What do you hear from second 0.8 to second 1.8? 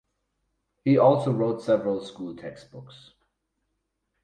He also wrote